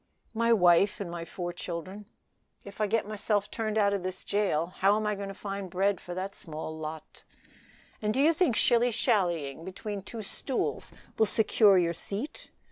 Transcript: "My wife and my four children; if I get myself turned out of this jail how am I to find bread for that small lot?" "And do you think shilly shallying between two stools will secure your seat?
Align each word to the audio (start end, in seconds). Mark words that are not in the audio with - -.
"My 0.33 0.51
wife 0.51 0.99
and 0.99 1.11
my 1.11 1.25
four 1.25 1.53
children; 1.53 2.07
if 2.65 2.81
I 2.81 2.87
get 2.87 3.07
myself 3.07 3.51
turned 3.51 3.77
out 3.77 3.93
of 3.93 4.01
this 4.01 4.23
jail 4.23 4.73
how 4.77 4.95
am 4.95 5.05
I 5.05 5.13
to 5.13 5.31
find 5.35 5.69
bread 5.69 6.01
for 6.01 6.15
that 6.15 6.33
small 6.33 6.75
lot?" 6.75 7.23
"And 8.01 8.11
do 8.11 8.19
you 8.19 8.33
think 8.33 8.55
shilly 8.55 8.89
shallying 8.89 9.63
between 9.63 10.01
two 10.01 10.23
stools 10.23 10.91
will 11.19 11.27
secure 11.27 11.77
your 11.77 11.93
seat? 11.93 12.49